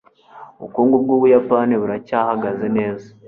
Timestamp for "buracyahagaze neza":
1.81-3.07